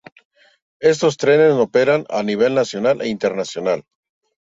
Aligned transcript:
Estos 0.91 1.15
trenes 1.23 1.61
operan 1.67 2.07
a 2.09 2.23
nivel 2.23 2.55
nacional 2.55 2.97
e 3.03 3.07
internacional. 3.15 3.81